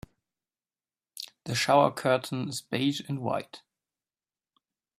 [1.43, 3.61] The shower curtain is beige and white.